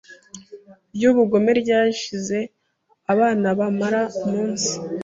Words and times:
ryubugome 0.95 1.51
ryashize 1.61 2.37
Abana 3.13 3.47
bamara 3.59 4.01
umunsi 4.23 4.71